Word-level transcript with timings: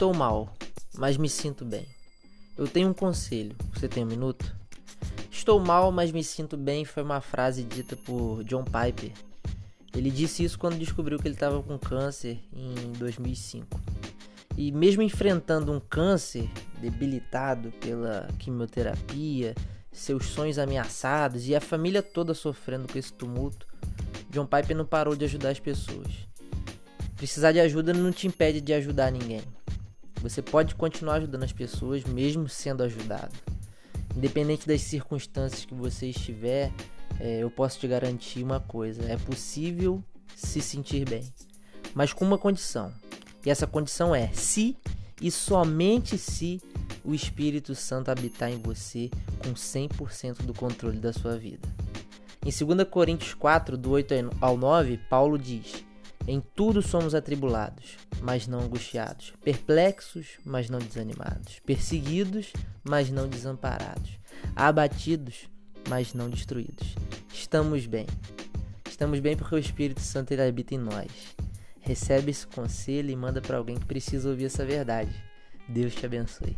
Estou 0.00 0.14
mal, 0.14 0.50
mas 0.96 1.18
me 1.18 1.28
sinto 1.28 1.62
bem. 1.62 1.86
Eu 2.56 2.66
tenho 2.66 2.88
um 2.88 2.94
conselho. 2.94 3.54
Você 3.74 3.86
tem 3.86 4.02
um 4.02 4.06
minuto? 4.06 4.56
Estou 5.30 5.60
mal, 5.60 5.92
mas 5.92 6.10
me 6.10 6.24
sinto 6.24 6.56
bem 6.56 6.86
foi 6.86 7.02
uma 7.02 7.20
frase 7.20 7.62
dita 7.62 7.94
por 7.96 8.42
John 8.44 8.64
Piper. 8.64 9.12
Ele 9.94 10.10
disse 10.10 10.42
isso 10.42 10.58
quando 10.58 10.78
descobriu 10.78 11.18
que 11.18 11.28
ele 11.28 11.34
estava 11.34 11.62
com 11.62 11.78
câncer 11.78 12.40
em 12.50 12.92
2005. 12.92 13.78
E 14.56 14.72
mesmo 14.72 15.02
enfrentando 15.02 15.70
um 15.70 15.78
câncer 15.78 16.48
debilitado 16.80 17.70
pela 17.72 18.26
quimioterapia, 18.38 19.54
seus 19.92 20.28
sonhos 20.28 20.58
ameaçados 20.58 21.46
e 21.46 21.54
a 21.54 21.60
família 21.60 22.02
toda 22.02 22.32
sofrendo 22.32 22.90
com 22.90 22.98
esse 22.98 23.12
tumulto, 23.12 23.66
John 24.30 24.46
Piper 24.46 24.74
não 24.74 24.86
parou 24.86 25.14
de 25.14 25.26
ajudar 25.26 25.50
as 25.50 25.60
pessoas. 25.60 26.26
Precisar 27.18 27.52
de 27.52 27.60
ajuda 27.60 27.92
não 27.92 28.10
te 28.10 28.26
impede 28.26 28.62
de 28.62 28.72
ajudar 28.72 29.12
ninguém. 29.12 29.42
Você 30.22 30.42
pode 30.42 30.74
continuar 30.74 31.14
ajudando 31.14 31.44
as 31.44 31.52
pessoas 31.52 32.04
mesmo 32.04 32.48
sendo 32.48 32.82
ajudado. 32.82 33.34
Independente 34.14 34.66
das 34.66 34.82
circunstâncias 34.82 35.64
que 35.64 35.74
você 35.74 36.08
estiver, 36.08 36.72
é, 37.18 37.38
eu 37.38 37.50
posso 37.50 37.78
te 37.78 37.88
garantir 37.88 38.42
uma 38.42 38.60
coisa: 38.60 39.02
é 39.04 39.16
possível 39.16 40.02
se 40.34 40.60
sentir 40.60 41.08
bem, 41.08 41.22
mas 41.94 42.12
com 42.12 42.24
uma 42.24 42.38
condição. 42.38 42.92
E 43.44 43.50
essa 43.50 43.66
condição 43.66 44.14
é 44.14 44.28
se 44.32 44.76
e 45.20 45.30
somente 45.30 46.18
se 46.18 46.60
o 47.04 47.14
Espírito 47.14 47.74
Santo 47.74 48.10
habitar 48.10 48.50
em 48.50 48.58
você 48.58 49.10
com 49.38 49.54
100% 49.54 50.42
do 50.42 50.52
controle 50.52 50.98
da 50.98 51.12
sua 51.12 51.36
vida. 51.36 51.68
Em 52.44 52.50
2 52.50 52.88
Coríntios 52.88 53.34
4, 53.34 53.76
do 53.76 53.90
8 53.90 54.14
ao 54.40 54.56
9, 54.56 54.98
Paulo 55.08 55.38
diz: 55.38 55.84
Em 56.26 56.40
tudo 56.40 56.82
somos 56.82 57.14
atribulados, 57.14 57.96
mas 58.20 58.46
não 58.46 58.60
angustiados, 58.60 59.32
perplexos, 59.42 60.38
mas 60.44 60.68
não 60.68 60.78
desanimados, 60.78 61.60
perseguidos, 61.64 62.52
mas 62.84 63.10
não 63.10 63.28
desamparados, 63.28 64.18
abatidos, 64.54 65.48
mas 65.88 66.14
não 66.14 66.28
destruídos. 66.28 66.94
Estamos 67.32 67.86
bem. 67.86 68.06
Estamos 68.88 69.18
bem 69.20 69.36
porque 69.36 69.54
o 69.54 69.58
Espírito 69.58 70.00
Santo 70.00 70.32
ele 70.32 70.42
habita 70.42 70.74
em 70.74 70.78
nós. 70.78 71.10
Recebe 71.80 72.30
esse 72.30 72.46
conselho 72.46 73.10
e 73.10 73.16
manda 73.16 73.40
para 73.40 73.56
alguém 73.56 73.78
que 73.78 73.86
precisa 73.86 74.28
ouvir 74.28 74.44
essa 74.44 74.64
verdade. 74.64 75.10
Deus 75.68 75.94
te 75.94 76.04
abençoe. 76.04 76.56